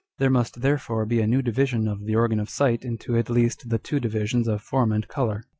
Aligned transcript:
There 0.17 0.31
must 0.31 0.61
therefore 0.61 1.05
be 1.05 1.19
a 1.21 1.27
new 1.27 1.43
division 1.43 1.87
of 1.87 2.05
the 2.05 2.15
Organ 2.15 2.39
of 2.39 2.49
Sight 2.49 2.83
into 2.83 3.15
(at 3.15 3.29
least) 3.29 3.69
the 3.69 3.77
two 3.77 3.99
divisions 3.99 4.47
of 4.47 4.63
Form 4.63 4.91
and 4.91 5.07
Colour. 5.07 5.43